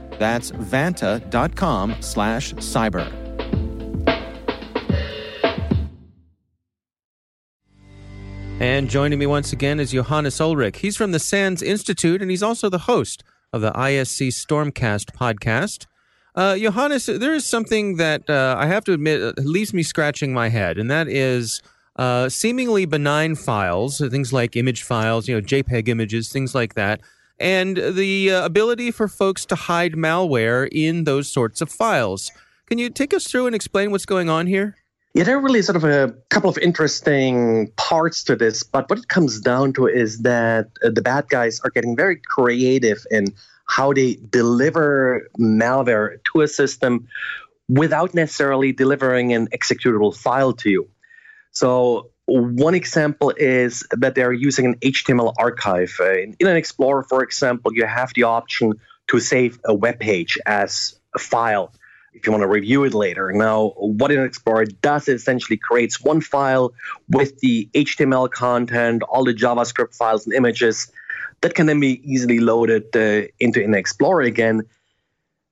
That's 0.21 0.51
vanta.com 0.51 1.95
slash 1.99 2.53
cyber. 2.53 3.11
And 8.59 8.87
joining 8.87 9.17
me 9.17 9.25
once 9.25 9.51
again 9.51 9.79
is 9.79 9.93
Johannes 9.93 10.37
Ullrich. 10.37 10.75
He's 10.75 10.95
from 10.95 11.11
the 11.11 11.17
SANS 11.17 11.63
Institute, 11.63 12.21
and 12.21 12.29
he's 12.29 12.43
also 12.43 12.69
the 12.69 12.77
host 12.77 13.23
of 13.51 13.61
the 13.61 13.71
ISC 13.71 14.27
Stormcast 14.27 15.05
podcast. 15.15 15.87
Uh, 16.35 16.55
Johannes, 16.55 17.07
there 17.07 17.33
is 17.33 17.47
something 17.47 17.97
that 17.97 18.29
uh, 18.29 18.55
I 18.59 18.67
have 18.67 18.83
to 18.83 18.93
admit 18.93 19.39
leaves 19.39 19.73
me 19.73 19.81
scratching 19.81 20.33
my 20.33 20.49
head, 20.49 20.77
and 20.77 20.91
that 20.91 21.07
is 21.07 21.63
uh, 21.95 22.29
seemingly 22.29 22.85
benign 22.85 23.33
files, 23.33 23.97
things 23.97 24.31
like 24.31 24.55
image 24.55 24.83
files, 24.83 25.27
you 25.27 25.33
know, 25.33 25.41
JPEG 25.41 25.87
images, 25.87 26.31
things 26.31 26.53
like 26.53 26.75
that, 26.75 27.01
and 27.41 27.77
the 27.77 28.31
uh, 28.31 28.45
ability 28.45 28.91
for 28.91 29.07
folks 29.07 29.45
to 29.45 29.55
hide 29.55 29.93
malware 29.93 30.67
in 30.71 31.03
those 31.05 31.27
sorts 31.27 31.61
of 31.61 31.69
files. 31.69 32.31
Can 32.67 32.77
you 32.77 32.89
take 32.89 33.13
us 33.13 33.27
through 33.27 33.47
and 33.47 33.55
explain 33.55 33.91
what's 33.91 34.05
going 34.05 34.29
on 34.29 34.47
here? 34.47 34.77
Yeah, 35.13 35.25
there 35.25 35.37
are 35.37 35.41
really 35.41 35.61
sort 35.61 35.75
of 35.75 35.83
a 35.83 36.15
couple 36.29 36.49
of 36.49 36.57
interesting 36.57 37.71
parts 37.75 38.23
to 38.25 38.35
this, 38.37 38.63
but 38.63 38.89
what 38.89 38.99
it 38.99 39.09
comes 39.09 39.41
down 39.41 39.73
to 39.73 39.87
is 39.87 40.19
that 40.19 40.67
uh, 40.83 40.89
the 40.89 41.01
bad 41.01 41.27
guys 41.27 41.59
are 41.65 41.69
getting 41.69 41.97
very 41.97 42.15
creative 42.15 43.05
in 43.11 43.25
how 43.67 43.91
they 43.91 44.19
deliver 44.29 45.27
malware 45.37 46.23
to 46.31 46.41
a 46.41 46.47
system 46.47 47.07
without 47.67 48.13
necessarily 48.13 48.71
delivering 48.71 49.33
an 49.33 49.47
executable 49.47 50.15
file 50.15 50.53
to 50.53 50.69
you. 50.69 50.89
So, 51.51 52.10
one 52.27 52.75
example 52.75 53.33
is 53.37 53.85
that 53.91 54.15
they're 54.15 54.33
using 54.33 54.65
an 54.65 54.75
HTML 54.79 55.33
archive. 55.37 55.93
Uh, 55.99 56.13
in 56.13 56.31
Internet 56.39 56.57
Explorer, 56.57 57.03
for 57.03 57.23
example, 57.23 57.73
you 57.73 57.85
have 57.85 58.11
the 58.15 58.23
option 58.23 58.73
to 59.07 59.19
save 59.19 59.59
a 59.65 59.73
web 59.73 59.99
page 59.99 60.37
as 60.45 60.95
a 61.15 61.19
file 61.19 61.73
if 62.13 62.25
you 62.25 62.31
want 62.31 62.41
to 62.41 62.47
review 62.47 62.83
it 62.83 62.93
later. 62.93 63.31
Now, 63.31 63.69
what 63.77 64.11
Internet 64.11 64.29
Explorer 64.29 64.65
does 64.65 65.07
essentially 65.07 65.57
creates 65.57 66.01
one 66.01 66.21
file 66.21 66.73
with 67.09 67.39
the 67.39 67.69
HTML 67.73 68.29
content, 68.29 69.01
all 69.03 69.23
the 69.23 69.33
JavaScript 69.33 69.95
files 69.95 70.25
and 70.25 70.35
images 70.35 70.91
that 71.41 71.55
can 71.55 71.65
then 71.65 71.79
be 71.79 72.01
easily 72.03 72.39
loaded 72.39 72.83
uh, 72.95 73.27
into 73.39 73.59
Internet 73.59 73.79
Explorer 73.79 74.21
again. 74.21 74.61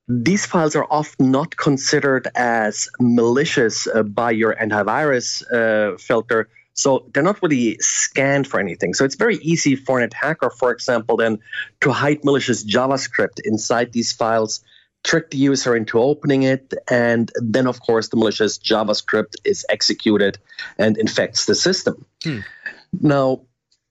These 0.07 0.45
files 0.45 0.75
are 0.75 0.87
often 0.89 1.31
not 1.31 1.55
considered 1.55 2.27
as 2.35 2.89
malicious 2.99 3.87
uh, 3.87 4.03
by 4.03 4.31
your 4.31 4.55
antivirus 4.55 5.43
uh, 5.53 5.97
filter, 5.97 6.49
so 6.79 7.05
they're 7.13 7.23
not 7.23 7.41
really 7.43 7.77
scanned 7.79 8.47
for 8.47 8.59
anything. 8.59 8.93
So 8.93 9.05
it's 9.05 9.15
very 9.15 9.37
easy 9.37 9.75
for 9.75 9.99
an 9.99 10.05
attacker, 10.05 10.49
for 10.49 10.71
example, 10.71 11.17
then 11.17 11.39
to 11.81 11.91
hide 11.91 12.23
malicious 12.23 12.63
JavaScript 12.63 13.39
inside 13.43 13.91
these 13.91 14.11
files 14.11 14.63
trick 15.03 15.29
the 15.31 15.37
user 15.37 15.75
into 15.75 15.99
opening 15.99 16.43
it, 16.43 16.73
and 16.89 17.31
then, 17.35 17.67
of 17.67 17.81
course, 17.81 18.09
the 18.09 18.17
malicious 18.17 18.57
JavaScript 18.57 19.35
is 19.45 19.65
executed 19.69 20.37
and 20.77 20.97
infects 20.97 21.45
the 21.45 21.55
system. 21.55 22.05
Hmm. 22.23 22.39
Now, 22.99 23.41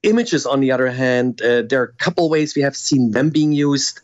images, 0.03 0.45
on 0.45 0.59
the 0.59 0.71
other 0.71 0.89
hand, 0.89 1.41
uh, 1.41 1.63
there 1.63 1.81
are 1.81 1.85
a 1.85 2.03
couple 2.03 2.29
ways 2.29 2.55
we 2.55 2.61
have 2.61 2.75
seen 2.75 3.11
them 3.11 3.29
being 3.29 3.53
used. 3.53 4.01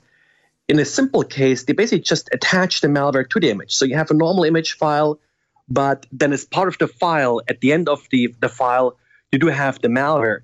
In 0.67 0.79
a 0.79 0.85
simple 0.85 1.23
case, 1.23 1.63
they 1.63 1.73
basically 1.73 2.01
just 2.01 2.29
attach 2.31 2.81
the 2.81 2.87
malware 2.87 3.29
to 3.29 3.39
the 3.39 3.51
image. 3.51 3.73
So 3.73 3.85
you 3.85 3.95
have 3.95 4.09
a 4.09 4.15
normal 4.15 4.43
image 4.43 4.73
file, 4.73 5.19
but 5.67 6.05
then 6.11 6.33
as 6.33 6.45
part 6.45 6.67
of 6.67 6.77
the 6.77 6.87
file, 6.87 7.41
at 7.47 7.61
the 7.61 7.71
end 7.71 7.89
of 7.89 8.07
the, 8.11 8.33
the 8.39 8.49
file, 8.49 8.97
you 9.31 9.39
do 9.39 9.47
have 9.47 9.81
the 9.81 9.87
malware. 9.87 10.41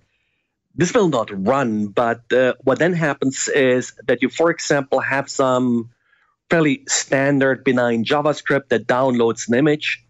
This 0.73 0.93
will 0.93 1.09
not 1.09 1.29
run, 1.31 1.87
but 1.87 2.31
uh, 2.31 2.53
what 2.63 2.79
then 2.79 2.93
happens 2.93 3.47
is 3.49 3.93
that 4.07 4.21
you, 4.21 4.29
for 4.29 4.49
example, 4.49 4.99
have 4.99 5.29
some 5.29 5.89
fairly 6.49 6.83
standard 6.87 7.63
benign 7.63 8.03
JavaScript 8.03 8.69
that 8.69 8.87
downloads 8.87 9.47
an 9.47 9.55
image. 9.55 10.03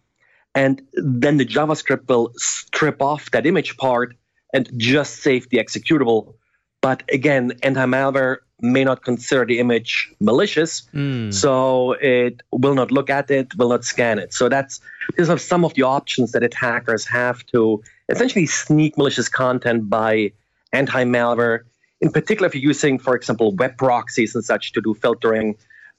And 0.53 0.81
then 0.93 1.37
the 1.37 1.45
JavaScript 1.45 2.07
will 2.07 2.31
strip 2.35 3.01
off 3.01 3.31
that 3.31 3.45
image 3.45 3.77
part 3.77 4.15
and 4.53 4.69
just 4.77 5.17
save 5.17 5.49
the 5.49 5.57
executable. 5.57 6.33
But 6.81 7.03
again, 7.11 7.53
anti 7.63 7.85
malware 7.85 8.37
may 8.61 8.83
not 8.83 9.03
consider 9.03 9.45
the 9.45 9.59
image 9.59 10.13
malicious, 10.19 10.83
mm. 10.93 11.33
so 11.33 11.93
it 11.93 12.41
will 12.51 12.75
not 12.75 12.91
look 12.91 13.09
at 13.09 13.31
it, 13.31 13.55
will 13.57 13.69
not 13.69 13.83
scan 13.83 14.19
it. 14.19 14.33
So 14.33 14.49
that's 14.49 14.79
these 15.17 15.29
are 15.29 15.37
some 15.37 15.65
of 15.65 15.73
the 15.73 15.83
options 15.83 16.31
that 16.31 16.43
attackers 16.43 17.05
have 17.07 17.45
to 17.47 17.81
essentially 18.09 18.45
sneak 18.45 18.97
malicious 18.97 19.29
content 19.29 19.89
by 19.89 20.31
anti 20.73 21.03
malware. 21.03 21.61
In 22.01 22.11
particular, 22.11 22.47
if 22.47 22.55
you're 22.55 22.63
using, 22.63 22.97
for 22.97 23.15
example, 23.15 23.55
web 23.55 23.77
proxies 23.77 24.33
and 24.33 24.43
such 24.43 24.71
to 24.73 24.81
do 24.81 24.93
filtering, 24.95 25.55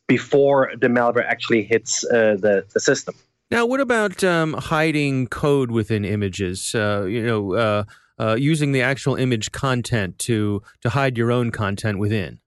before 0.09 0.72
the 0.81 0.88
malware 0.88 1.27
actually 1.27 1.62
hits 1.62 2.05
uh, 2.05 2.37
the, 2.38 2.64
the 2.72 2.81
system. 2.81 3.14
Now, 3.51 3.66
what 3.66 3.81
about 3.81 4.25
um, 4.25 4.55
hiding 4.55 5.27
code 5.27 5.70
within 5.70 6.05
images? 6.05 6.75
Uh, 6.75 7.05
you 7.09 7.22
know, 7.22 7.55
uh, 7.55 7.85
uh, 8.18 8.35
using 8.35 8.72
the 8.72 8.83
actual 8.83 9.14
image 9.16 9.53
content 9.53 10.18
to 10.20 10.62
to 10.81 10.90
hide 10.90 11.18
your 11.18 11.31
own 11.31 11.51
content 11.51 11.98
within. 11.98 12.40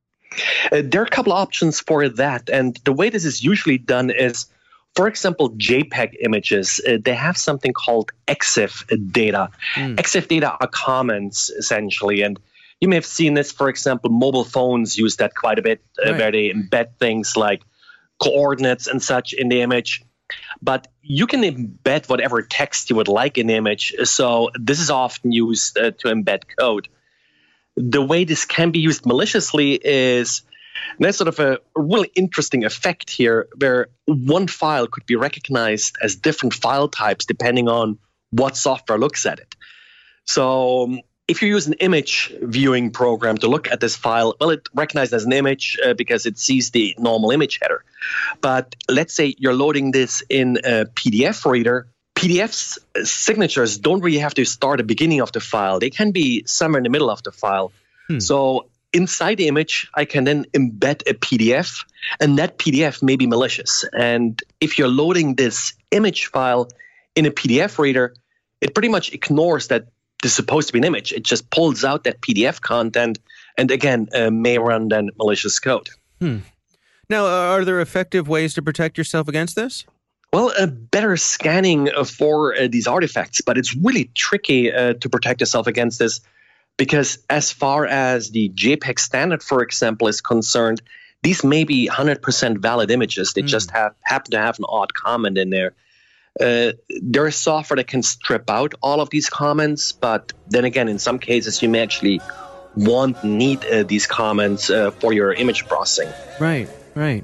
Uh, 0.71 0.81
there 0.83 1.01
are 1.01 1.05
a 1.05 1.09
couple 1.09 1.33
of 1.33 1.39
options 1.39 1.79
for 1.79 2.09
that, 2.09 2.49
and 2.49 2.77
the 2.83 2.93
way 2.93 3.09
this 3.09 3.25
is 3.25 3.43
usually 3.43 3.77
done 3.77 4.09
is, 4.09 4.47
for 4.95 5.07
example, 5.07 5.51
JPEG 5.51 6.15
images. 6.21 6.81
Uh, 6.87 6.97
they 7.03 7.13
have 7.13 7.37
something 7.37 7.73
called 7.73 8.11
EXIF 8.27 9.11
data. 9.11 9.49
Mm. 9.75 9.97
EXIF 9.97 10.27
data 10.27 10.57
are 10.59 10.67
comments 10.67 11.49
essentially, 11.49 12.21
and 12.21 12.39
you 12.81 12.87
may 12.87 12.95
have 12.95 13.05
seen 13.05 13.33
this, 13.33 13.51
for 13.51 13.69
example, 13.69 14.09
mobile 14.09 14.43
phones 14.43 14.97
use 14.97 15.17
that 15.17 15.35
quite 15.35 15.59
a 15.59 15.61
bit, 15.61 15.81
uh, 16.05 16.11
right. 16.11 16.19
where 16.19 16.31
they 16.31 16.49
embed 16.49 16.97
things 16.99 17.37
like 17.37 17.61
coordinates 18.19 18.87
and 18.87 19.01
such 19.01 19.33
in 19.33 19.49
the 19.49 19.61
image. 19.61 20.03
But 20.61 20.87
you 21.01 21.27
can 21.27 21.41
embed 21.41 22.09
whatever 22.09 22.41
text 22.41 22.89
you 22.89 22.95
would 22.95 23.07
like 23.07 23.37
in 23.37 23.47
the 23.47 23.55
image. 23.55 23.93
So 24.03 24.49
this 24.55 24.79
is 24.79 24.89
often 24.89 25.31
used 25.31 25.77
uh, 25.77 25.91
to 25.91 26.07
embed 26.07 26.43
code. 26.57 26.87
The 27.77 28.01
way 28.01 28.23
this 28.23 28.45
can 28.45 28.71
be 28.71 28.79
used 28.79 29.05
maliciously 29.05 29.73
is 29.73 30.41
there's 30.99 31.17
sort 31.17 31.27
of 31.27 31.39
a 31.39 31.59
really 31.75 32.11
interesting 32.15 32.63
effect 32.63 33.09
here 33.09 33.47
where 33.57 33.87
one 34.05 34.47
file 34.47 34.87
could 34.87 35.05
be 35.05 35.15
recognized 35.15 35.95
as 36.01 36.15
different 36.15 36.53
file 36.53 36.87
types 36.87 37.25
depending 37.25 37.67
on 37.67 37.97
what 38.31 38.57
software 38.57 38.97
looks 38.97 39.25
at 39.25 39.39
it. 39.39 39.55
So 40.25 40.83
um, 40.83 41.01
if 41.27 41.41
you 41.41 41.47
use 41.47 41.67
an 41.67 41.73
image 41.73 42.33
viewing 42.41 42.91
program 42.91 43.37
to 43.37 43.47
look 43.47 43.71
at 43.71 43.79
this 43.79 43.95
file, 43.95 44.35
well, 44.39 44.51
it 44.51 44.67
recognizes 44.73 45.13
as 45.13 45.25
an 45.25 45.33
image 45.33 45.77
uh, 45.83 45.93
because 45.93 46.25
it 46.25 46.37
sees 46.37 46.71
the 46.71 46.95
normal 46.99 47.31
image 47.31 47.59
header. 47.61 47.83
But 48.41 48.75
let's 48.89 49.13
say 49.13 49.35
you're 49.37 49.53
loading 49.53 49.91
this 49.91 50.21
in 50.29 50.57
a 50.57 50.85
PDF 50.85 51.49
reader. 51.49 51.87
PDF's 52.15 52.79
signatures 53.03 53.77
don't 53.77 54.01
really 54.01 54.19
have 54.19 54.33
to 54.35 54.45
start 54.45 54.79
at 54.79 54.83
the 54.83 54.87
beginning 54.87 55.21
of 55.21 55.31
the 55.31 55.39
file. 55.41 55.79
They 55.79 55.89
can 55.89 56.11
be 56.11 56.43
somewhere 56.45 56.79
in 56.79 56.83
the 56.83 56.89
middle 56.89 57.09
of 57.09 57.21
the 57.23 57.31
file. 57.31 57.71
Hmm. 58.07 58.19
So 58.19 58.69
inside 58.93 59.35
the 59.37 59.47
image, 59.47 59.89
I 59.93 60.05
can 60.05 60.23
then 60.23 60.45
embed 60.53 61.01
a 61.07 61.13
PDF, 61.13 61.85
and 62.19 62.39
that 62.39 62.57
PDF 62.57 63.03
may 63.03 63.17
be 63.17 63.27
malicious. 63.27 63.83
And 63.93 64.41
if 64.61 64.79
you're 64.79 64.87
loading 64.87 65.35
this 65.35 65.73
image 65.91 66.27
file 66.27 66.69
in 67.15 67.25
a 67.25 67.31
PDF 67.31 67.77
reader, 67.77 68.13
it 68.61 68.73
pretty 68.73 68.89
much 68.89 69.11
ignores 69.13 69.67
that 69.67 69.87
is 70.23 70.33
supposed 70.33 70.67
to 70.67 70.73
be 70.73 70.79
an 70.79 70.85
image. 70.85 71.11
It 71.11 71.23
just 71.23 71.49
pulls 71.49 71.83
out 71.83 72.05
that 72.05 72.21
PDF 72.21 72.61
content 72.61 73.19
and 73.57 73.69
again 73.69 74.07
uh, 74.13 74.31
may 74.31 74.57
run 74.57 74.87
then 74.87 75.09
malicious 75.17 75.59
code. 75.59 75.89
Hmm. 76.19 76.39
Now, 77.09 77.25
uh, 77.25 77.53
are 77.53 77.65
there 77.65 77.79
effective 77.79 78.27
ways 78.27 78.53
to 78.55 78.61
protect 78.61 78.97
yourself 78.97 79.27
against 79.27 79.55
this? 79.55 79.85
Well, 80.33 80.51
a 80.57 80.67
better 80.67 81.15
scanning 81.17 81.89
for 82.05 82.55
uh, 82.55 82.67
these 82.69 82.87
artifacts, 82.87 83.41
but 83.41 83.57
it's 83.57 83.75
really 83.75 84.11
tricky 84.13 84.71
uh, 84.71 84.93
to 84.95 85.09
protect 85.09 85.39
yourself 85.39 85.67
against 85.67 85.99
this 85.99 86.19
because, 86.77 87.19
as 87.29 87.51
far 87.51 87.85
as 87.85 88.31
the 88.31 88.49
JPEG 88.49 88.99
standard, 88.99 89.41
for 89.41 89.61
example, 89.61 90.07
is 90.07 90.19
concerned, 90.19 90.81
these 91.23 91.43
may 91.43 91.63
be 91.63 91.89
100% 91.91 92.57
valid 92.57 92.91
images. 92.91 93.33
They 93.33 93.43
mm. 93.43 93.47
just 93.47 93.71
have 93.71 93.95
happen 94.01 94.31
to 94.31 94.37
have 94.37 94.59
an 94.59 94.65
odd 94.67 94.93
comment 94.93 95.37
in 95.37 95.49
there. 95.49 95.73
Uh, 96.39 96.73
there 97.01 97.25
is 97.27 97.35
software 97.37 97.77
that 97.77 97.87
can 97.87 98.03
strip 98.03 98.49
out 98.49 98.73
all 98.81 98.99
of 98.99 99.09
these 99.09 99.29
comments, 99.29 99.93
but 99.93 100.33
then 100.49 100.65
again, 100.65 100.89
in 100.89 100.99
some 100.99 101.17
cases, 101.17 101.61
you 101.61 101.69
may 101.69 101.79
actually 101.79 102.19
want 102.75 103.23
need 103.23 103.63
uh, 103.65 103.83
these 103.83 104.05
comments 104.05 104.69
uh, 104.69 104.91
for 104.91 105.13
your 105.13 105.33
image 105.33 105.65
processing. 105.65 106.11
Right, 106.39 106.69
right. 106.93 107.23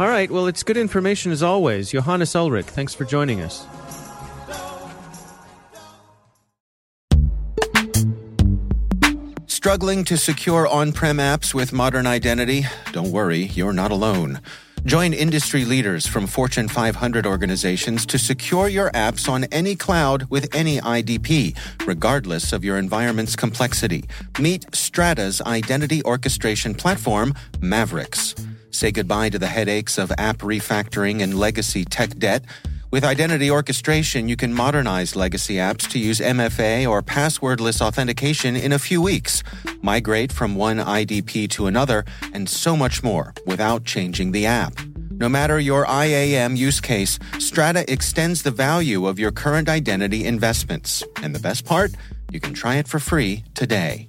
All 0.00 0.08
right. 0.08 0.28
Well, 0.28 0.48
it's 0.48 0.64
good 0.64 0.76
information 0.76 1.30
as 1.30 1.42
always. 1.42 1.90
Johannes 1.90 2.32
Ullrich, 2.32 2.64
thanks 2.64 2.94
for 2.94 3.04
joining 3.04 3.40
us. 3.40 3.66
Struggling 9.46 10.04
to 10.04 10.16
secure 10.18 10.66
on 10.66 10.92
prem 10.92 11.18
apps 11.18 11.54
with 11.54 11.72
modern 11.72 12.06
identity? 12.06 12.66
Don't 12.92 13.12
worry, 13.12 13.44
you're 13.54 13.72
not 13.72 13.90
alone. 13.90 14.40
Join 14.84 15.14
industry 15.14 15.64
leaders 15.64 16.06
from 16.06 16.26
Fortune 16.26 16.68
500 16.68 17.24
organizations 17.24 18.04
to 18.06 18.18
secure 18.18 18.68
your 18.68 18.90
apps 18.90 19.26
on 19.26 19.44
any 19.44 19.74
cloud 19.76 20.24
with 20.28 20.54
any 20.54 20.78
IDP, 20.80 21.56
regardless 21.86 22.52
of 22.52 22.62
your 22.62 22.76
environment's 22.76 23.36
complexity. 23.36 24.04
Meet 24.38 24.66
Strata's 24.74 25.40
identity 25.40 26.04
orchestration 26.04 26.74
platform, 26.74 27.32
Maverics. 27.60 28.38
Say 28.74 28.90
goodbye 28.90 29.28
to 29.28 29.38
the 29.38 29.46
headaches 29.46 29.98
of 29.98 30.10
app 30.18 30.38
refactoring 30.38 31.22
and 31.22 31.38
legacy 31.38 31.84
tech 31.84 32.18
debt. 32.18 32.44
With 32.90 33.04
identity 33.04 33.48
orchestration, 33.48 34.28
you 34.28 34.34
can 34.34 34.52
modernize 34.52 35.14
legacy 35.14 35.54
apps 35.54 35.88
to 35.90 36.00
use 36.00 36.18
MFA 36.18 36.90
or 36.90 37.00
passwordless 37.00 37.80
authentication 37.80 38.56
in 38.56 38.72
a 38.72 38.80
few 38.80 39.00
weeks, 39.00 39.44
migrate 39.80 40.32
from 40.32 40.56
one 40.56 40.78
IDP 40.78 41.48
to 41.50 41.68
another, 41.68 42.04
and 42.32 42.48
so 42.48 42.76
much 42.76 43.04
more 43.04 43.32
without 43.46 43.84
changing 43.84 44.32
the 44.32 44.44
app. 44.44 44.74
No 45.12 45.28
matter 45.28 45.60
your 45.60 45.86
IAM 45.86 46.56
use 46.56 46.80
case, 46.80 47.20
Strata 47.38 47.90
extends 47.90 48.42
the 48.42 48.50
value 48.50 49.06
of 49.06 49.20
your 49.20 49.30
current 49.30 49.68
identity 49.68 50.24
investments. 50.24 51.04
And 51.22 51.32
the 51.32 51.38
best 51.38 51.64
part? 51.64 51.92
You 52.32 52.40
can 52.40 52.54
try 52.54 52.74
it 52.74 52.88
for 52.88 52.98
free 52.98 53.44
today. 53.54 54.08